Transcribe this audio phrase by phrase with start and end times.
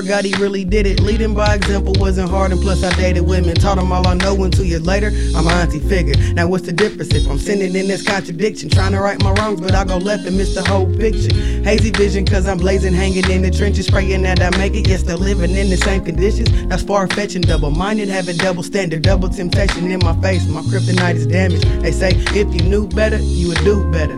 [0.00, 1.00] Lord God, he really did it.
[1.00, 3.54] Leading by example wasn't hard, and plus I dated women.
[3.54, 6.14] Taught them all I know, and two years later, I'm a auntie figure.
[6.32, 8.70] Now what's the difference if I'm sinning in this contradiction?
[8.70, 11.34] Trying to right my wrongs, but I go left and miss the whole picture.
[11.64, 15.00] Hazy vision, cause I'm blazing, hanging in the trenches, praying that I make it, yet
[15.00, 16.50] still living in the same conditions.
[16.68, 20.48] That's far fetching, double minded, having double standard, double temptation in my face.
[20.48, 21.64] My kryptonite is damaged.
[21.82, 24.16] They say if you knew better, you would do better.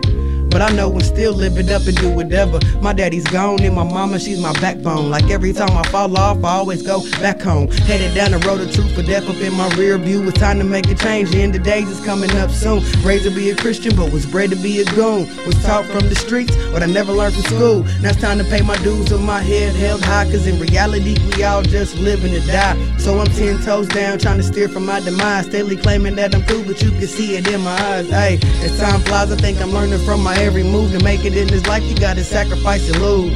[0.53, 2.59] But I know and still live it up and do whatever.
[2.79, 5.09] My daddy's gone and my mama, she's my backbone.
[5.09, 7.71] Like every time I fall off, I always go back home.
[7.89, 10.21] Headed down the road of truth for death up in my rear view.
[10.27, 11.31] It's time to make a change.
[11.31, 12.83] The end of days is coming up soon.
[13.01, 15.27] Raised to be a Christian, but was bred to be a goon.
[15.47, 17.83] Was taught from the streets, what I never learned from school.
[18.01, 20.25] Now it's time to pay my dues with my head held high.
[20.25, 22.77] Cause in reality, we all just living to die.
[22.97, 25.47] So I'm ten toes down, trying to steer from my demise.
[25.47, 28.07] Steadily claiming that I'm cool, but you can see it in my eyes.
[28.09, 31.35] Hey, as time flies, I think I'm learning from my every move to make it
[31.37, 31.83] in this life.
[31.83, 33.33] You gotta sacrifice and lose.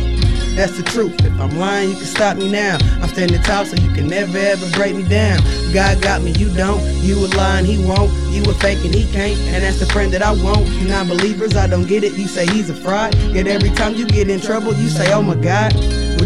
[0.55, 1.13] That's the truth.
[1.23, 2.77] If I'm lying, you can stop me now.
[3.01, 5.39] I'm standing tall, so you can never ever break me down.
[5.73, 6.83] God got me, you don't.
[7.03, 8.11] You a lying, he won't.
[8.33, 9.39] You a faking, he can't.
[9.53, 10.67] And that's the friend that I want.
[10.67, 12.13] You non believers, I don't get it.
[12.13, 13.15] You say he's a fraud.
[13.33, 15.73] Yet every time you get in trouble, you say, oh my God.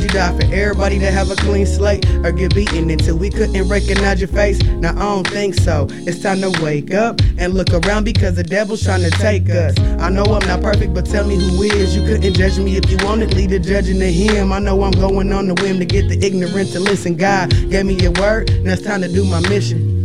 [0.02, 3.30] Would you die for everybody to have a clean slate or get beaten until we
[3.30, 4.60] couldn't recognize your face?
[4.64, 5.86] Now I don't think so.
[5.92, 9.78] It's time to wake up and look around because the devil's trying to take us.
[10.00, 11.96] I know I'm not perfect, but tell me who is.
[11.96, 14.52] You couldn't judge me if you wanted, lead the judging to him.
[14.52, 17.16] I know I'm going on the whim to get the ignorant to listen.
[17.16, 20.02] God gave me a word, now it's time to do my mission.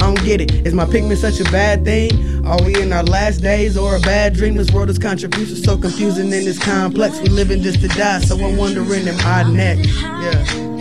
[0.00, 0.66] I don't get it.
[0.66, 2.10] Is my pigment such a bad thing?
[2.46, 4.56] Are we in our last days or a bad dream?
[4.56, 7.18] This world is contribution so confusing and it's complex.
[7.20, 9.88] We living just to die, so I'm wondering am I next?
[10.02, 10.73] Yeah.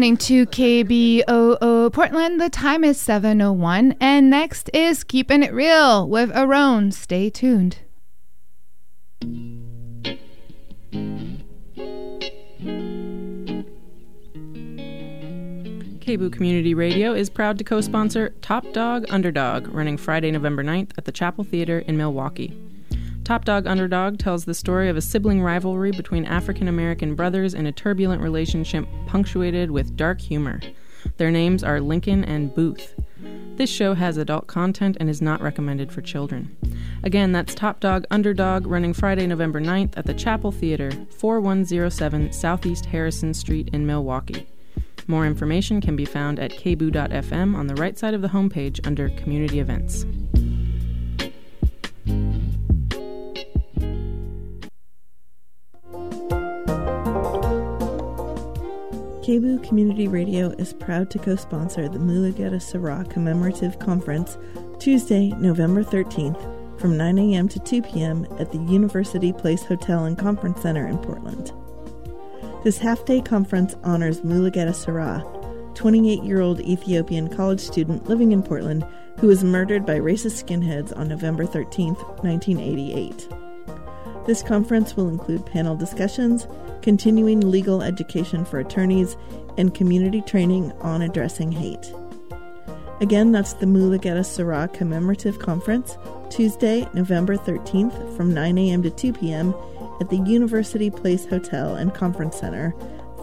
[0.00, 2.40] Listening to KBOO Portland.
[2.40, 6.90] The time is 7:01 and next is Keeping It Real with Aaron.
[6.90, 7.80] Stay tuned.
[16.00, 20.92] KBOO Community Radio is proud to co sponsor Top Dog Underdog, running Friday, November 9th
[20.96, 22.69] at the Chapel Theater in Milwaukie.
[23.24, 27.66] Top Dog Underdog tells the story of a sibling rivalry between African American brothers in
[27.66, 30.60] a turbulent relationship punctuated with dark humor.
[31.16, 32.94] Their names are Lincoln and Booth.
[33.56, 36.56] This show has adult content and is not recommended for children.
[37.02, 42.86] Again, that's Top Dog Underdog running Friday, November 9th at the Chapel Theater, 4107 Southeast
[42.86, 44.46] Harrison Street in Milwaukie.
[45.06, 49.08] More information can be found at kboo.fm on the right side of the homepage under
[49.10, 50.04] Community Events.
[59.22, 64.38] KBOO Community Radio is proud to co sponsor the Mulugeta Seraw Commemorative Conference
[64.78, 67.46] Tuesday, November 13th from 9 a.m.
[67.46, 68.26] to 2 p.m.
[68.38, 71.52] at the University Place Hotel and Conference Center in Portland.
[72.64, 75.22] This half day conference honors Mulugeta Seraw,
[75.74, 78.86] 28 year old Ethiopian college student living in Portland
[79.18, 83.28] who was murdered by racist skinheads on November 13, 1988.
[84.26, 86.46] This conference will include panel discussions,
[86.82, 89.16] continuing legal education for attorneys,
[89.56, 91.92] and community training on addressing hate.
[93.00, 95.96] Again, that's the Mulugeta Seraw Commemorative Conference,
[96.28, 98.82] Tuesday, November 13th from 9 a.m.
[98.82, 99.54] to 2 p.m.
[100.00, 102.74] at the University Place Hotel and Conference Center,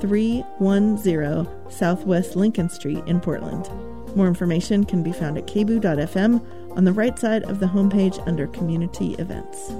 [0.01, 3.69] 310 Southwest Lincoln Street in Portland.
[4.15, 8.47] More information can be found at kboo.fm on the right side of the homepage under
[8.47, 9.71] Community Events.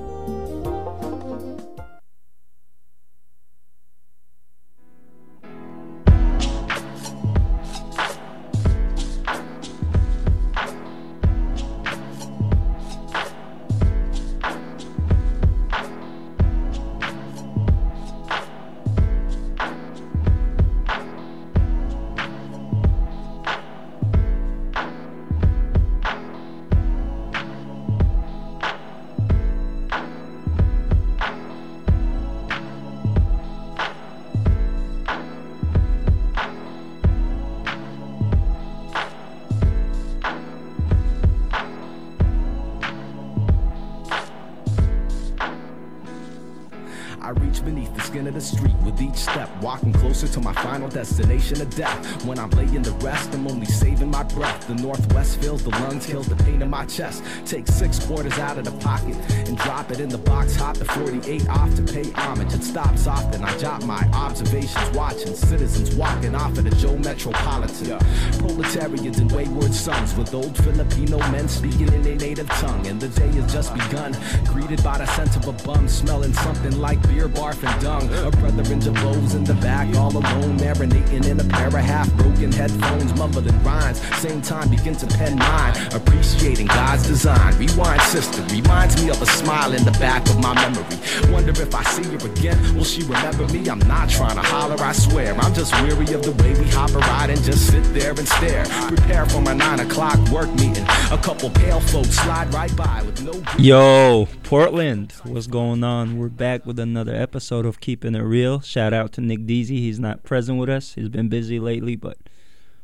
[48.48, 52.26] Street with each step, walking closer to my final destination of death.
[52.26, 54.68] When I'm laying to rest, I'm only saving my breath.
[54.68, 57.24] The northwest fills the lungs, kills the pain in my chest.
[57.46, 59.16] Take six quarters out of the pocket
[59.48, 60.56] and drop it in the box.
[60.56, 62.54] Hop the 48 off to pay homage.
[62.54, 63.44] It stops often.
[63.44, 68.00] I jot my observations, watching citizens walking off of the Joe Metropolitan.
[68.40, 72.88] Proletarians and wayward sons with old Filipino men speaking in their native tongue.
[72.88, 74.16] And the day has just begun.
[74.46, 78.08] Greeted by the scent of a bum, smelling something like beer, barf, and dung.
[78.26, 82.10] A brother in Jabos in the back, all alone, marinating in a pair of half
[82.14, 84.00] broken headphones, mumbling rhymes.
[84.20, 86.68] Same time, begin to pen mine, appreciating
[86.98, 87.58] God's design.
[87.58, 90.84] Rewind, sister, reminds me of a smile in the back of my memory.
[91.32, 93.70] Wonder if I see her again, will she remember me?
[93.70, 95.36] I'm not trying to holler, I swear.
[95.36, 98.28] I'm just weary of the way we hop a ride and just sit there and
[98.28, 98.66] stare.
[98.88, 100.86] Prepare for my nine o'clock work meeting.
[101.12, 103.44] A couple pale folks slide right by with no.
[103.58, 106.18] Yo, Portland, what's going on?
[106.18, 108.60] We're back with another episode of Keeping It Real.
[108.62, 109.82] Shout out to Nick Deasy.
[109.82, 110.94] He's not present with us.
[110.94, 112.18] He's been busy lately, but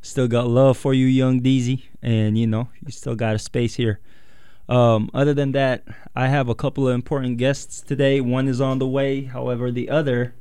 [0.03, 1.85] still got love for you, young Deasy.
[2.01, 3.99] And you know, you still got a space here.
[4.69, 5.83] Um, other than that,
[6.15, 8.21] I have a couple of important guests today.
[8.21, 9.23] One is on the way.
[9.23, 10.35] However, the other,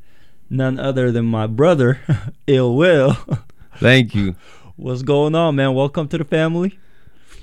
[0.51, 2.01] none other than my brother,
[2.47, 3.17] Ill Will.
[3.77, 4.37] Thank you.
[4.77, 5.75] What's going on, man?
[5.75, 6.79] Welcome to the family.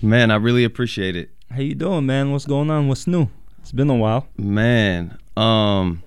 [0.02, 1.32] Man, I really appreciate it.
[1.52, 2.32] How you doing, man?
[2.32, 2.88] What's going on?
[2.88, 3.28] What's new?
[3.60, 4.28] It's been a while.
[4.38, 6.04] Man, um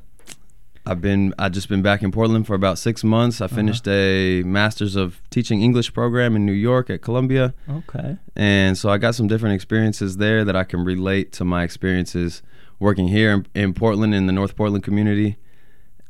[0.85, 3.41] I've been I just been back in Portland for about 6 months.
[3.41, 3.57] I uh-huh.
[3.57, 7.55] finished a masters of teaching English program in New York at Columbia.
[7.69, 8.17] Okay.
[8.35, 12.43] And so I got some different experiences there that I can relate to my experiences
[12.81, 15.37] working here in, in Portland in the North Portland community.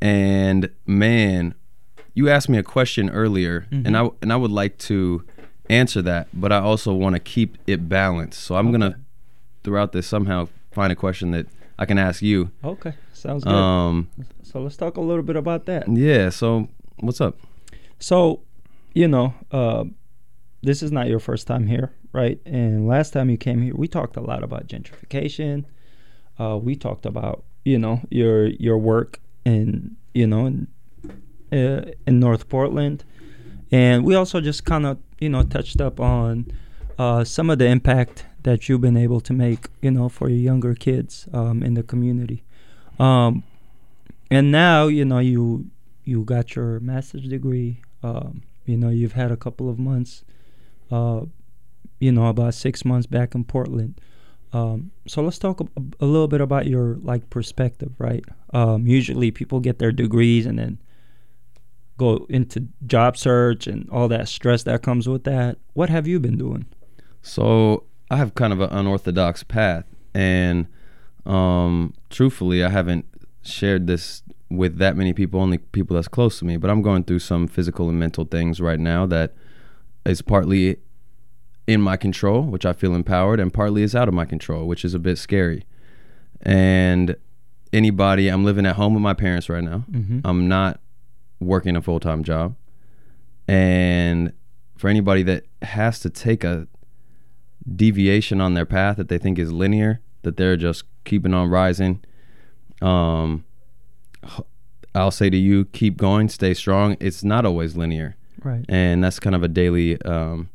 [0.00, 1.54] And man,
[2.14, 3.94] you asked me a question earlier and mm-hmm.
[3.96, 5.24] I and I would like to
[5.68, 8.40] answer that, but I also want to keep it balanced.
[8.40, 8.98] So I'm going to
[9.64, 11.46] throughout this somehow find a question that
[11.78, 12.50] I can ask you.
[12.64, 12.94] Okay.
[13.22, 13.52] Sounds good.
[13.52, 14.08] Um
[14.42, 15.84] so let's talk a little bit about that.
[15.88, 17.38] yeah, so what's up?
[17.98, 18.40] So,
[18.94, 19.84] you know, uh,
[20.62, 22.40] this is not your first time here, right?
[22.44, 25.64] And last time you came here, we talked a lot about gentrification.
[26.38, 30.66] Uh, we talked about, you know, your your work in, you know, in,
[31.52, 33.04] uh, in North Portland,
[33.70, 36.46] and we also just kind of, you know, touched up on
[36.98, 40.38] uh, some of the impact that you've been able to make, you know, for your
[40.38, 42.42] younger kids um, in the community.
[43.02, 43.42] Um,
[44.30, 45.70] and now, you know, you
[46.04, 47.82] you got your master's degree.
[48.02, 50.24] Um, you know, you've had a couple of months,
[50.90, 51.22] uh,
[51.98, 54.00] you know, about six months back in Portland.
[54.52, 55.66] Um, so let's talk a,
[56.00, 58.24] a little bit about your like perspective, right?
[58.52, 60.78] Um, usually people get their degrees and then
[61.96, 65.58] go into job search and all that stress that comes with that.
[65.72, 66.66] What have you been doing?
[67.22, 70.66] So I have kind of an unorthodox path, and
[71.26, 73.06] um, truthfully, I haven't
[73.42, 76.56] shared this with that many people, only people that's close to me.
[76.56, 79.34] But I'm going through some physical and mental things right now that
[80.04, 80.76] is partly
[81.66, 84.84] in my control, which I feel empowered, and partly is out of my control, which
[84.84, 85.64] is a bit scary.
[86.42, 87.16] And
[87.72, 89.84] anybody, I'm living at home with my parents right now.
[90.24, 90.80] I'm not
[91.40, 92.56] working a full time job.
[93.48, 94.32] And
[94.76, 96.66] for anybody that has to take a
[97.76, 102.00] deviation on their path that they think is linear, that they're just keeping on rising,
[102.80, 103.44] um,
[104.94, 106.96] I'll say to you, keep going, stay strong.
[107.00, 108.64] It's not always linear Right.
[108.68, 110.48] and that's kind of a daily um,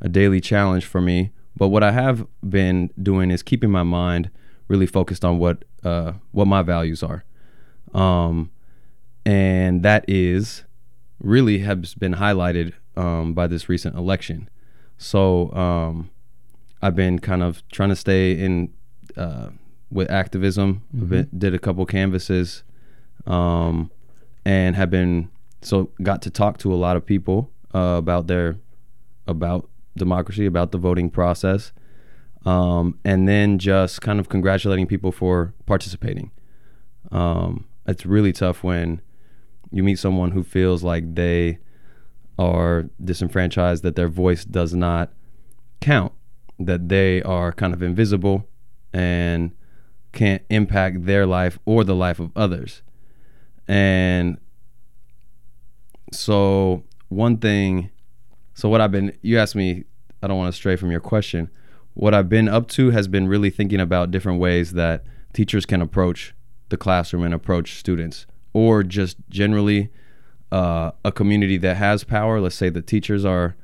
[0.00, 1.30] a daily challenge for me.
[1.56, 4.30] But what I have been doing is keeping my mind
[4.66, 7.24] really focused on what uh, what my values are,
[7.94, 8.50] um,
[9.24, 10.64] and that is
[11.20, 14.48] really has been highlighted um, by this recent election.
[14.98, 16.10] So um,
[16.82, 18.72] I've been kind of trying to stay in
[19.16, 19.50] uh,
[19.90, 20.82] with activism.
[20.94, 22.64] I've been- did a couple canvases,
[23.26, 23.90] um,
[24.44, 25.28] and have been
[25.62, 28.56] so got to talk to a lot of people uh, about their
[29.26, 31.72] about democracy, about the voting process,
[32.44, 36.30] um, and then just kind of congratulating people for participating.
[37.10, 39.00] Um, it's really tough when
[39.70, 41.58] you meet someone who feels like they
[42.38, 45.12] are disenfranchised, that their voice does not
[45.80, 46.12] count,
[46.58, 48.48] that they are kind of invisible
[48.92, 49.52] and
[50.14, 52.82] can't impact their life or the life of others.
[53.68, 54.38] And
[56.12, 57.90] so, one thing,
[58.54, 59.84] so what I've been, you asked me,
[60.22, 61.50] I don't want to stray from your question.
[61.94, 65.82] What I've been up to has been really thinking about different ways that teachers can
[65.82, 66.34] approach
[66.70, 69.90] the classroom and approach students, or just generally
[70.50, 72.40] uh, a community that has power.
[72.40, 73.56] Let's say the teachers are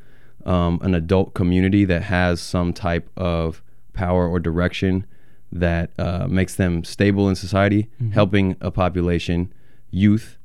[0.44, 5.06] um, an adult community that has some type of power or direction
[5.52, 9.52] that uh, makes them stable in society, helping a population
[9.90, 10.38] youth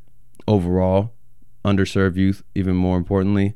[0.48, 1.14] overall,
[1.64, 3.54] underserved youth, even more importantly,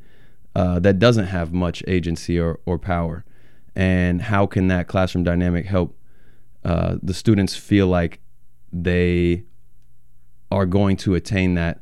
[0.56, 3.26] uh, that doesn't have much agency or, or power.
[3.76, 5.96] And how can that classroom dynamic help
[6.64, 8.20] uh, the students feel like
[8.72, 9.44] they
[10.52, 11.80] are going to attain that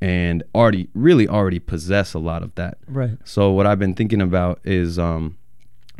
[0.00, 2.78] and already really already possess a lot of that.
[2.86, 3.16] Right.
[3.24, 5.38] So what I've been thinking about is um,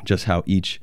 [0.05, 0.81] just how each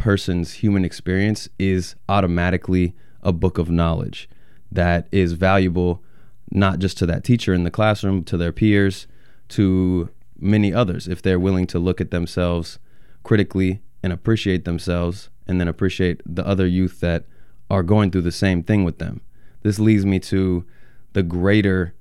[0.00, 4.28] person's human experience is automatically a book of knowledge
[4.72, 6.02] that is valuable
[6.50, 9.06] not just to that teacher in the classroom, to their peers,
[9.48, 12.78] to many others if they're willing to look at themselves
[13.22, 17.26] critically and appreciate themselves and then appreciate the other youth that
[17.68, 19.20] are going through the same thing with them.
[19.62, 20.64] This leads me to
[21.12, 21.94] the greater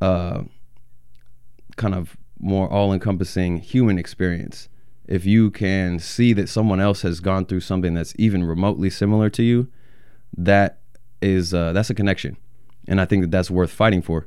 [0.00, 0.44] uh,
[1.76, 4.68] kind of more all encompassing human experience.
[5.08, 9.30] If you can see that someone else has gone through something that's even remotely similar
[9.30, 9.68] to you,
[10.36, 10.80] that
[11.22, 12.36] is uh, that's a connection,
[12.88, 14.26] and I think that that's worth fighting for.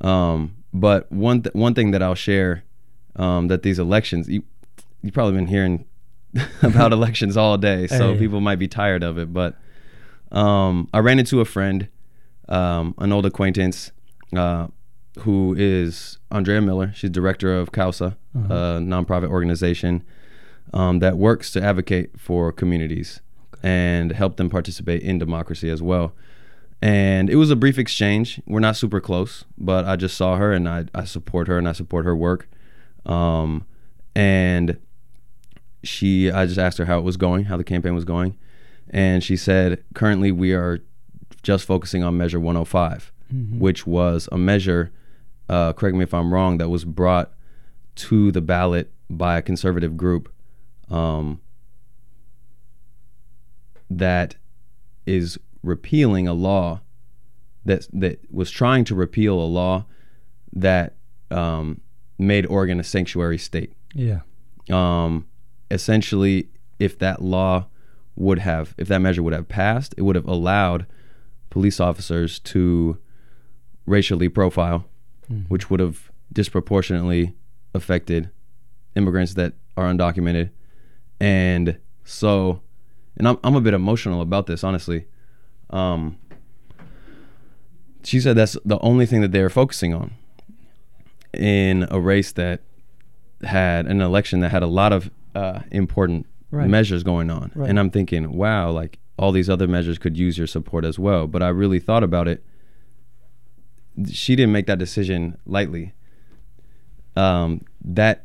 [0.00, 2.64] Um, but one th- one thing that I'll share
[3.16, 4.42] um, that these elections you
[5.02, 5.84] you've probably been hearing
[6.62, 8.18] about elections all day, so Hey.
[8.20, 9.32] people might be tired of it.
[9.32, 9.56] But
[10.30, 11.88] um, I ran into a friend,
[12.48, 13.90] um, an old acquaintance,
[14.34, 14.68] uh,
[15.20, 16.92] who is Andrea Miller.
[16.94, 20.02] She's director of CAUSA, a nonprofit organization
[20.72, 23.20] um, that works to advocate for communities
[23.62, 26.14] and help them participate in democracy as well.
[26.80, 28.40] And it was a brief exchange.
[28.46, 31.68] We're not super close, but I just saw her and I, I support her and
[31.68, 32.48] I support her work.
[33.06, 33.66] Um,
[34.16, 34.78] and
[35.84, 38.36] she, I just asked her how it was going, how the campaign was going.
[38.90, 40.80] And she said, currently we are
[41.42, 43.12] just focusing on Measure 105,
[43.58, 44.92] which was a measure,
[45.52, 47.30] uh, correct me if I'm wrong, that was brought
[47.96, 50.32] to the ballot by a conservative group
[50.88, 51.42] um,
[53.90, 54.36] that
[55.04, 56.80] is repealing a law
[57.66, 59.84] that that was trying to repeal a law
[60.54, 60.94] that
[61.30, 61.82] um,
[62.18, 63.74] made Oregon a sanctuary state.
[63.94, 64.20] Yeah.
[64.70, 65.26] Um,
[65.70, 67.66] essentially, if that law
[68.16, 70.86] would have, if that measure would have passed, it would have allowed
[71.50, 72.96] police officers to
[73.84, 74.86] racially profile,
[75.48, 77.34] which would have disproportionately
[77.74, 78.30] affected
[78.96, 80.50] immigrants that are undocumented.
[81.20, 82.60] And so,
[83.16, 85.06] and I'm, I'm a bit emotional about this, honestly.
[85.70, 86.18] Um,
[88.04, 90.12] she said that's the only thing that they're focusing on
[91.32, 92.60] in a race that
[93.42, 96.68] had an election that had a lot of uh, important Right.
[96.68, 97.50] measures going on.
[97.54, 97.70] Right.
[97.70, 101.26] And I'm thinking, wow, like all these other measures could use your support as well.
[101.26, 102.44] But I really thought about it.
[104.10, 105.92] She didn't make that decision lightly.
[107.16, 108.24] Um, that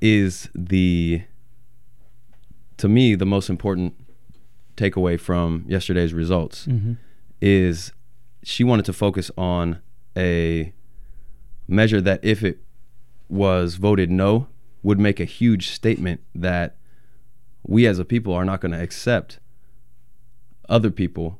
[0.00, 1.22] is the,
[2.78, 3.94] to me, the most important
[4.76, 6.94] takeaway from yesterday's results Mm-hmm.
[7.40, 7.92] is
[8.42, 9.80] she wanted to focus on
[10.16, 10.72] a
[11.68, 12.58] measure that if it
[13.28, 14.48] was voted no
[14.82, 16.76] would make a huge statement that
[17.66, 19.38] we as a people are not going to accept
[20.68, 21.38] other people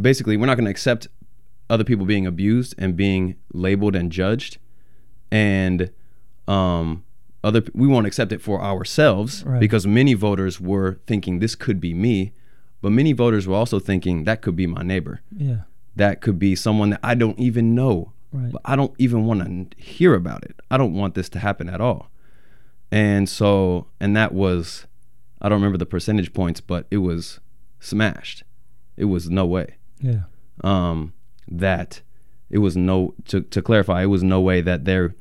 [0.00, 1.08] basically we're not going to accept
[1.68, 4.58] other people being abused and being labeled and judged
[5.30, 5.90] and
[6.48, 7.04] um
[7.42, 9.60] other we won't accept it for ourselves Right.
[9.60, 12.32] because many voters were thinking this could be me
[12.82, 15.62] but many voters were also thinking that could be my neighbor Yeah.
[15.96, 18.12] that could be someone that I don't even know.
[18.32, 18.52] Right.
[18.52, 20.60] But I don't even want to hear about it.
[20.70, 22.10] I don't want this to happen at all.
[22.90, 24.86] And so, and that was,
[25.40, 27.40] I don't remember the percentage points, but it was
[27.80, 28.42] smashed.
[28.96, 29.76] It was no way.
[30.00, 30.24] Yeah.
[30.62, 31.14] Um,
[31.48, 32.00] that
[32.50, 35.14] it was no, to, to clarify, it was no way that there,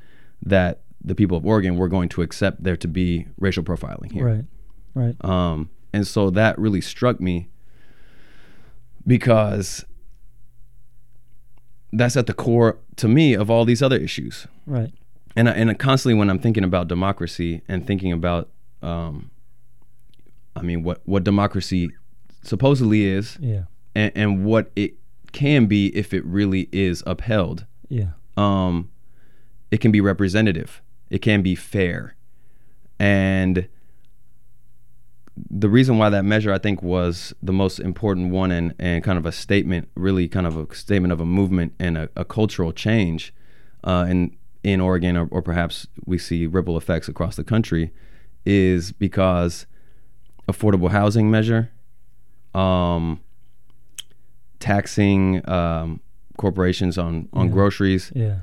[0.44, 4.25] that the people of Oregon were going to accept there to be racial profiling here.
[4.25, 4.46] Right.
[4.94, 5.25] Right.
[5.25, 7.50] Um, and so that really struck me
[9.05, 9.86] because
[11.91, 14.48] that's at the core to me of all these other issues.
[14.65, 14.91] Right.
[15.36, 18.50] And I, and constantly when I'm thinking about democracy and thinking about,
[18.82, 19.32] um,
[20.55, 21.91] I mean, what what democracy
[22.41, 23.63] supposedly is, Yeah.
[23.94, 24.94] and, and what it
[25.36, 27.65] can be if it really is upheld.
[27.89, 28.12] Yeah.
[28.38, 28.89] Um,
[29.70, 30.82] it can be representative.
[31.10, 32.15] It can be fair,
[32.98, 33.68] and
[35.51, 39.18] the reason why that measure I think was the most important one and, and kind
[39.18, 42.72] of a statement, really kind of a statement of a movement and a, a cultural
[42.72, 43.34] change
[43.84, 47.92] uh, in in Oregon, or, or perhaps we see ripple effects across the country,
[48.46, 49.68] is because
[50.48, 51.72] affordable housing measure,
[52.54, 53.20] um,
[54.65, 56.00] taxing um,
[56.38, 57.53] corporations on on Yeah.
[57.53, 58.38] groceries, Yeah.